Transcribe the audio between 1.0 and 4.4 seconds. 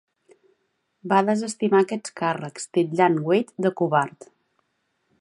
Va desestimar aquests càrrecs, titllant Wade de covard.